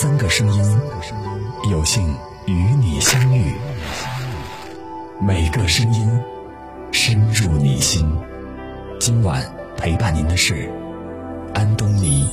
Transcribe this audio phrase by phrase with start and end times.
[0.00, 0.64] 三个声音，
[1.70, 2.02] 有幸
[2.46, 3.52] 与你相遇。
[5.20, 6.08] 每个声音
[6.90, 8.10] 深入你心。
[8.98, 9.44] 今晚
[9.76, 10.72] 陪伴您的是
[11.52, 12.26] 安东尼。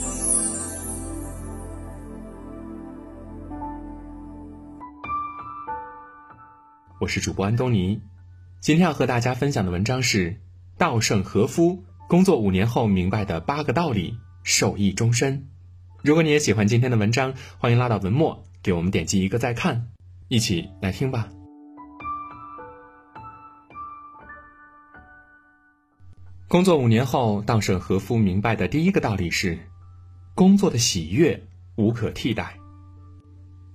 [7.02, 8.02] 我是主播安东尼，
[8.62, 10.40] 今天要和大家分享的文章是
[10.78, 15.50] 稻盛和夫工作五年后明白的八个道理，受益终身。
[16.04, 19.88] 如果你也喜欢今天的文章，欢迎拉到文末给我们点击一个再看，
[20.28, 21.28] 一起来听吧。
[26.48, 29.58] 工作五年后，稻盛和夫明白的第一个道理是：
[30.36, 31.44] 工作的喜悦
[31.76, 32.58] 无可替代。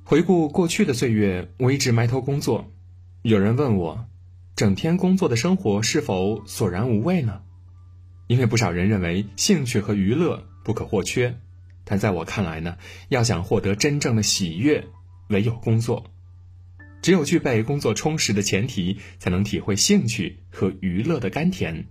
[0.05, 2.71] 回顾过去的岁月，我一直埋头工作。
[3.23, 4.07] 有人问我，
[4.55, 7.43] 整天工作的生活是否索然无味呢？
[8.29, 11.37] 因为不少人认为兴趣和娱乐不可或缺。
[11.85, 12.77] 但在我看来呢，
[13.09, 14.85] 要想获得真正的喜悦，
[15.29, 16.05] 唯有工作。
[17.03, 21.87] 只有具备工作充实的前提，才能体会兴趣和娱乐的甘甜。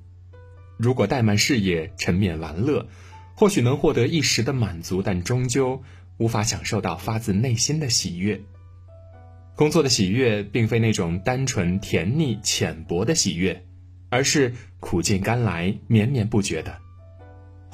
[0.78, 2.88] 如果怠慢事业，沉湎玩乐，
[3.36, 5.84] 或许能获得一时的满足，但终究
[6.18, 8.42] 无法享受到发自内心的喜悦。
[9.58, 13.66] 工作的喜悦，并非那种单纯甜腻浅薄的喜悦，
[14.10, 16.80] 而是苦尽甘来、绵绵不绝的。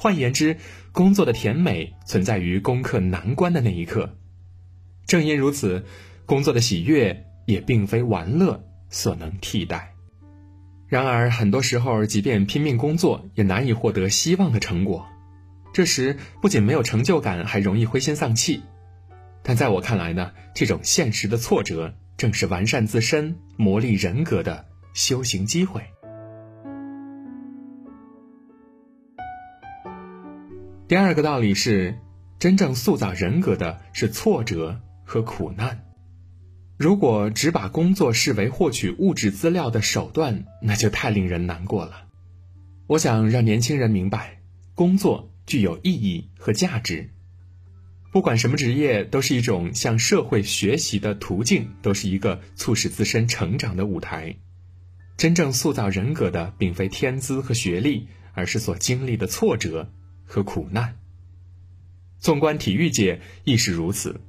[0.00, 0.56] 换言之，
[0.92, 4.16] 工作的甜美存在于攻克难关的那一刻。
[5.08, 5.84] 正因如此，
[6.24, 9.92] 工作的喜悦也并非玩乐所能替代。
[10.86, 15.04] 然而，很多时候，即便拼命工作，也难以获得希望的成果。
[15.74, 18.62] 这时，不仅没有成就感，还容易灰心丧气。
[19.42, 25.82] 但在我看来呢，这种现实的挫折，正是完善自身、磨砺人格的修行机会。
[30.88, 31.98] 第二个道理是，
[32.38, 35.84] 真正塑造人格的是挫折和苦难。
[36.78, 42.06] 如果只把工作视为获取物质资料的手段，那就太令人难过了。
[42.86, 44.40] 我想让年轻人明白，
[44.74, 47.10] 工作具有意义和价值。
[48.10, 54.34] 不管什么职业，都是一种向社会学习的途径，都是一个促使自身成长的舞台。
[55.18, 59.92] 真正塑造人格的，并非天资和学历，而是所经历的挫折。
[60.28, 60.94] 和苦难。
[62.20, 64.20] 纵观体育界亦是如此，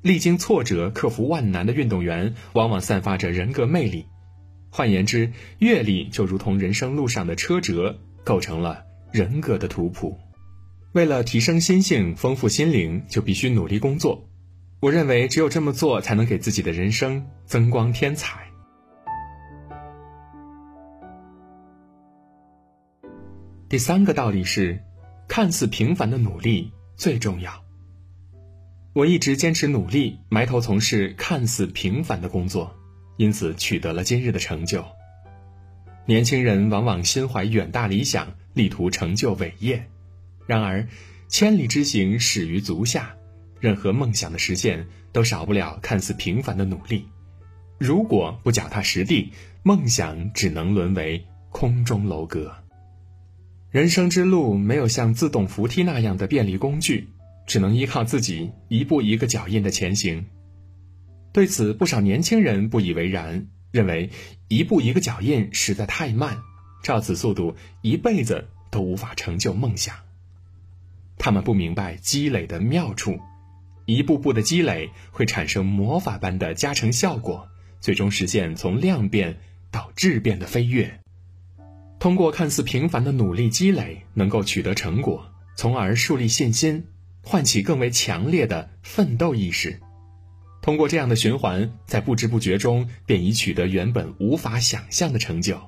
[0.00, 4.06] 历经挫折、克服万难的运动员，往往散发着人格魅力。
[4.70, 10.18] 换言之，阅历就如同人生路上的车辙，构成了人格的图谱。
[10.92, 14.28] 为了提升心性、丰富心灵，就必须努力工作。
[14.80, 18.46] 我认为，只有这么做，才能给自己的人生增光添彩。
[23.68, 24.80] 第三个道理是。
[25.34, 27.64] 看似平凡的努力最重要。
[28.92, 32.76] 我一直坚持努力，埋头从事看似平凡的工作，
[33.16, 34.84] 因此取得了今日的成就。
[36.04, 39.88] 年轻人往往心怀远大理想，力图成就伟业，
[40.46, 40.86] 然而
[41.28, 43.14] 千里之行始于足下。
[43.58, 47.08] 任何梦想的实现都少不了看似平凡的努力。
[47.78, 49.32] 如果不脚踏实地，
[49.62, 52.61] 梦想只能沦为空中楼阁。
[53.72, 57.08] 人生之路没有像自动扶梯那样的便利工具，
[57.46, 60.26] 只能依靠自己一步一个脚印的前行。
[61.32, 64.10] 对此，不少年轻人不以为然，认为
[64.48, 66.42] 一步一个脚印实在太慢，
[66.82, 69.96] 照此速度，一辈子都无法成就梦想。
[71.16, 73.18] 他们不明白积累的妙处，
[73.86, 77.48] 一步步的积累会产生魔法般的加成效果，
[77.80, 79.38] 最终实现从量变
[79.70, 81.01] 到质变的飞跃。
[82.02, 85.24] 通过看似平凡的努力积累，能够取得成果，
[85.54, 86.88] 从而树立信心，
[87.22, 89.78] 唤起更为强烈的奋斗意识。
[90.62, 95.60] 通过这样的循环，在不知不觉中便已取得原本无法想象的成就。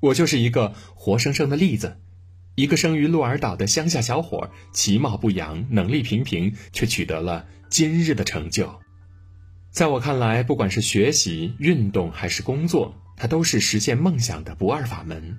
[0.00, 1.98] 我就是一个活生生的例子，
[2.54, 8.80] 一个生于鹿儿岛的乡下小伙，其貌不扬，能力平平，却取得了今日的成就。
[9.70, 12.94] 在我看来，不管是学习、运动还是工作。
[13.20, 15.36] 它都是实现梦想的不二法门。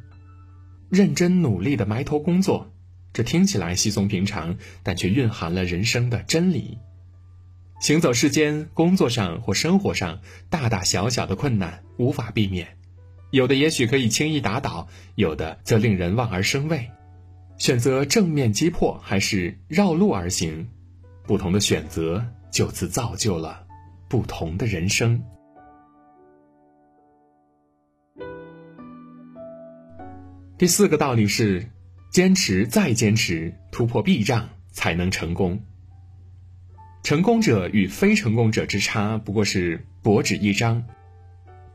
[0.91, 2.71] 认真努力的埋头工作，
[3.11, 6.77] 这听起来稀松平常，但却蕴含了人生的真理。
[7.79, 12.77] 行走世间，工作上或生活上，大大小小的困难无法避免，
[13.31, 16.91] 有的也许可以轻易打倒，有的则令人望而生畏。
[17.57, 20.67] 选择正面击破，还是绕路而行，
[21.25, 23.65] 不同的选择就此造就了
[24.07, 25.23] 不同的人生。
[30.61, 31.71] 第四个道理是，
[32.11, 35.65] 坚持再坚持，突破壁障才能成功。
[37.01, 40.83] 成功者与非成功者之差不过是薄纸一张。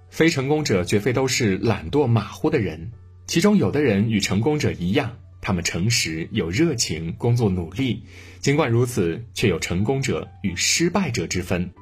[0.08, 2.92] 非成功者绝非都是懒惰马虎的人，
[3.26, 8.04] 其中有的人与成功者一样，他们诚实有热情，工作努力。
[8.38, 11.72] 尽管如此，却有成功者与失败者之分。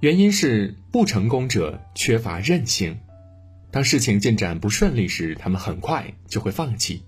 [0.00, 2.96] 原因是不成功者缺乏韧性，
[3.74, 7.02] 当事情进展不顺利时，他们很快就会放弃。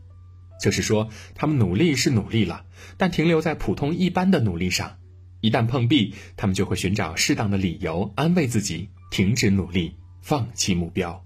[0.60, 2.64] 就是说，他们努力是努力了，
[2.96, 4.96] 但停留在普通一般的努力上。
[5.40, 9.94] 一旦碰壁，他们就会寻找适当的理由安慰自己，停止努力。
[10.22, 11.22] 放弃目标。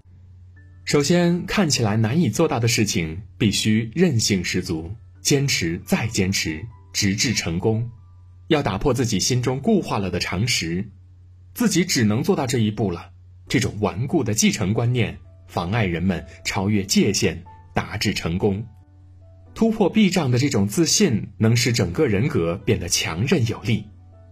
[0.85, 4.91] 首先，看起来难以做到的事情，必须韧性十足，
[5.21, 7.89] 坚持再坚持，直至成功。
[8.47, 10.87] 要打破自己心中固化了的常识，
[11.55, 13.09] 自己只能做到这一步了。
[13.47, 15.17] 这种顽固的继承观念，
[15.51, 17.43] 妨碍人们超越界限，
[17.73, 18.65] 达至成功。
[19.53, 23.85] 突破壁障的这种自信，能使整个人格变得强韧有力，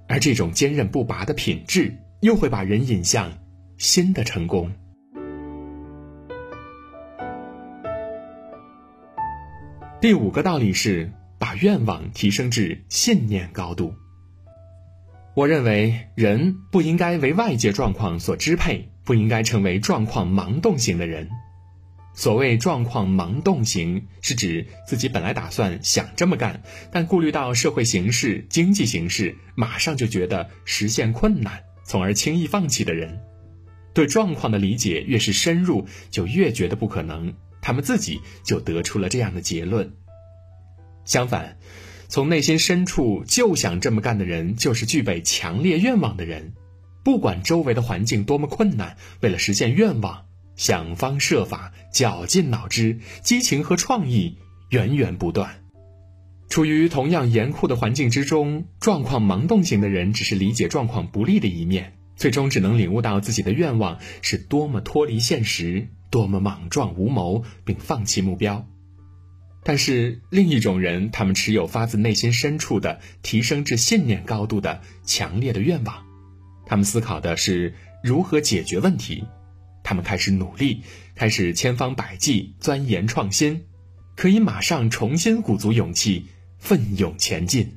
[0.07, 3.33] 而这种坚韧不拔的品质，又会把人引向。
[3.77, 4.71] 新的成功。
[10.01, 13.93] 第五个道理是把愿望提升至信念高度。
[15.33, 21.31] 我认为人不应该为外界状况所支配，不应该成为状况盲动型的人。
[22.13, 26.61] 所谓状况盲动型，是指自己本来打算想这么干，
[26.91, 33.19] 但顾虑到社会形势、经济形势，马上就觉得实现困难，从而轻易放弃的人。
[33.95, 37.33] 对状况的理解越是深入，就越觉得不可能。
[37.63, 39.91] 他们自己就得出了这样的结论。
[41.03, 41.57] 相反，
[42.09, 46.53] 从内心深处就想这么干的人，就是具备强烈愿望的人。
[47.03, 50.25] 不管周围的环境多么困难，为了实现愿望，
[50.55, 54.37] 想方设法，绞尽脑汁，激情和创意
[54.69, 55.63] 源源不断。
[56.49, 61.93] 处于同样严酷的环境之中，状况盲动型的人只是理解状况不利的一面。
[62.15, 68.67] 最终只能领悟到自己的愿望是多么脱离现实，多么莽撞无谋，并放弃目标。
[69.63, 76.03] 但是另一种人，他们持有发自内心深处的提升至信念高度的强烈的愿望，
[76.69, 77.73] 他们思考的是
[78.03, 79.23] 如何解决问题，
[79.83, 80.83] 他们开始努力，
[81.15, 83.65] 开始千方百计钻研创新，
[84.15, 86.27] 可以马上重新鼓足勇气，
[86.59, 87.75] 奋勇前进。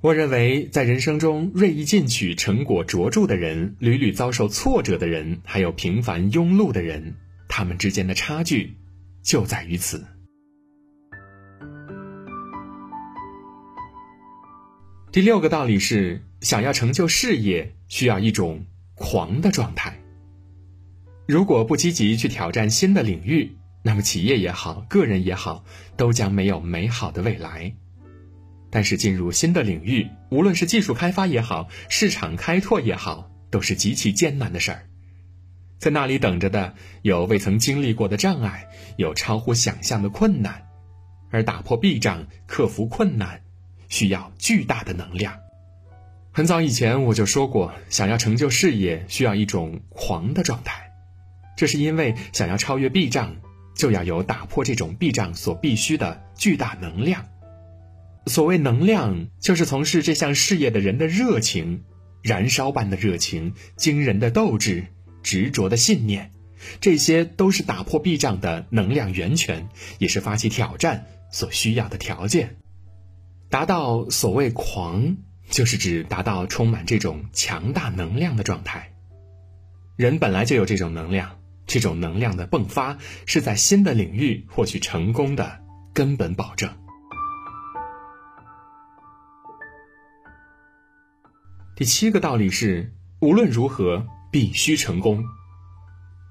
[0.00, 7.14] 我认为，在人生中锐意进取、成果卓著的人，屡屡遭受挫折的人，还有平凡庸碌的人，
[7.48, 8.78] 他们之间的差距
[9.22, 10.04] 就在于此。
[15.12, 19.98] 第六个道理是，想要成就事业，需要一种狂的状态。
[21.26, 25.64] 如果不积极去挑战新的领域，那么企业也好，个人也好，
[25.96, 27.74] 都将没有美好的未来。
[28.70, 34.88] 但是进入新的领域，无论是技术开发也好，市场开拓也好，都是极其艰难的事儿。
[35.78, 40.62] 在那里等着的有未曾经历过的障碍，有超乎想象的困难，
[41.30, 43.42] 而打破壁障、克服困难，
[43.88, 45.38] 需要巨大的能量。
[46.34, 50.90] 很早以前我就说过，想要成就事业，需要一种狂的状态。
[51.58, 53.36] 这是因为想要超越壁障，
[53.76, 57.26] 就要有打破这种壁障所必须的巨大能量。
[58.26, 61.84] 所谓能量，就是从事这项事业的人的热情，
[62.22, 64.86] 燃烧般的热情，惊人的斗志，
[65.22, 66.30] 执着的信念，
[66.80, 72.56] 这些都是打破壁障的能量源泉，也是发起挑战所需要的条件。
[73.50, 75.18] 达到所谓狂，
[75.52, 78.90] 就是指达到充满这种强大能量的状态。
[79.96, 85.60] 人本来就有这种能量，这种能量的迸发，是在新的领域获取成功的
[85.92, 86.74] 根本保证。
[91.76, 92.90] 第七个道理是，
[93.20, 95.22] 无论如何必须成功。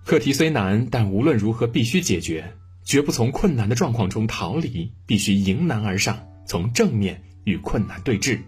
[0.04, 8.40] 课题虽难，但无论如何必须解决，绝不从困难的状况中逃离，必须迎难而上，从正面与困难对峙。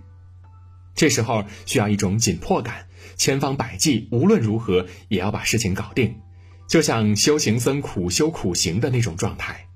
[0.96, 6.16] 这时候需要一种紧迫感，千方百计，无论如何也要把事情搞定，
[6.68, 9.68] 就像修行僧苦修苦行的那种状态。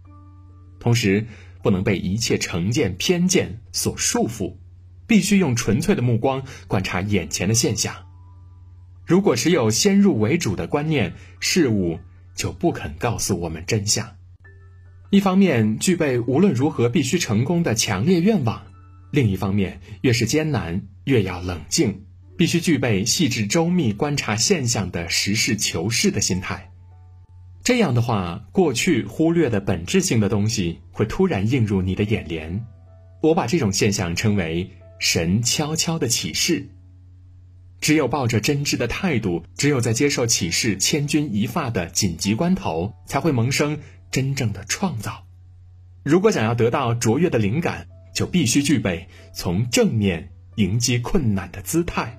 [0.80, 1.28] 同时，
[1.64, 4.58] 不能被一切成见、偏见所束缚。
[5.08, 7.96] 必须用纯粹的目光观察眼前的现象。
[9.06, 12.00] 如果持有先入为主的观念，事物
[12.36, 14.18] 就不肯告诉我们真相。
[15.10, 18.64] 一方面具备无论如何必须成功的强烈愿望，
[19.12, 22.04] 另一方面越是艰难越要冷静，
[22.38, 26.72] 必须具备细致周密观察现象的实事求是的心态。
[27.64, 32.64] 这样的话，过去忽略的本质性的东西会突然映入你的眼帘。
[33.22, 34.70] 我把这种现象称为。
[35.00, 36.70] 神悄悄的启示。
[37.80, 43.78] 只有抱着真挚的态度，只有在接受启示千钧一发的紧急关头，才会萌生
[44.10, 45.28] 真正的创造。
[46.04, 52.18] 如果想要得到卓越的灵感，就必须具备从正面迎击困难的姿态。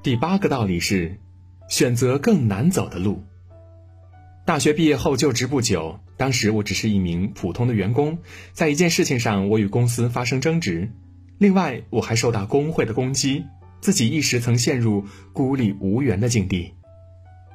[0.00, 1.18] 第八个道理是，
[1.68, 3.24] 选择更难走的路。
[4.46, 8.18] 大学毕业后就职不久，当时我只是一名普通的员工，
[8.52, 10.88] 在一件事情上我与公司发生争执，
[11.38, 13.44] 另外我还受到工会的攻击，
[13.80, 16.74] 自己一时曾陷入孤立无援的境地。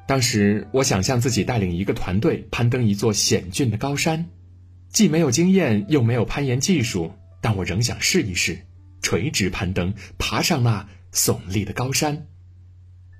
[0.06, 4.26] 当时我想象自己带领一个团队攀登一座险峻的高山，
[4.90, 8.66] 既没有经验又没有攀岩技术，但我仍想试一试，
[9.02, 12.26] 垂直攀登，爬上那耸立的高山。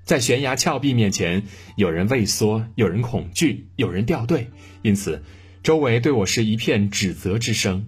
[0.03, 1.43] 在悬崖峭壁面前，
[1.77, 4.49] 有人畏缩，有人恐惧，有人掉队，
[4.81, 5.23] 因此，
[5.61, 7.87] 周围对我是一片指责之声。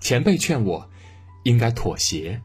[0.00, 0.90] 前辈劝我，
[1.44, 2.42] 应该妥协，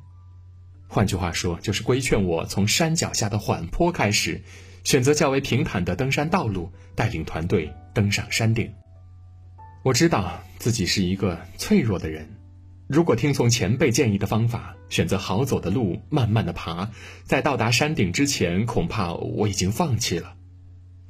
[0.88, 4.44] 换句话说，就是规劝我从山脚下的缓坡开始，
[4.84, 8.72] 选择较为平坦的登山道路，带领团队登上山顶。
[9.86, 12.28] 我知道自己是一个脆弱的人。
[12.88, 16.90] 如果听从前辈建议的方法，选择好走的路，慢慢的爬，
[17.24, 20.34] 在到达山顶之前，恐怕我已经放弃了。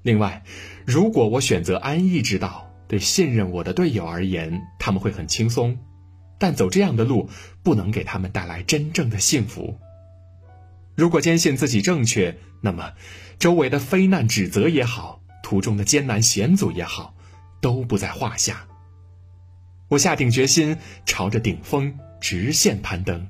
[0.04, 0.44] 另外，
[0.86, 5.78] 如果我选择安逸之道，对信任我的队友而言，他们会很轻松，
[6.38, 7.30] 但走这样的路，
[7.64, 9.80] 不能给他们带来真正的幸福。
[10.96, 12.92] 如果坚信自己正确，那么，
[13.40, 17.15] 周围的非难指责也好，途中的艰难险阻也好，
[17.66, 18.68] 都不在话下。
[19.88, 23.28] 我下定决心，朝着顶峰直线攀登。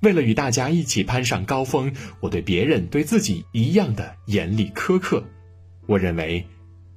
[0.00, 5.22] 为了与大家一起攀上高峰，我对别人、对自己一样的严厉苛刻。
[5.84, 6.46] 我认为，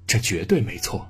[0.06, 1.06] 这绝对没错。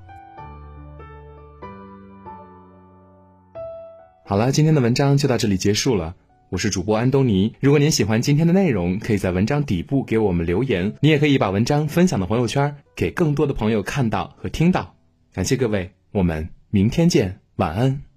[4.24, 6.16] 好了，今天的文章就到这里结束了。
[6.48, 7.54] 我是主播安东尼。
[7.60, 10.96] 如果您喜欢今天的内容，可以在文章底部给我们留言。
[11.02, 14.97] 你也可以把文章分享到朋友圈，给更多的朋友看到和听到。
[15.38, 17.38] 感谢各位，我们明天见。
[17.58, 18.07] 晚安。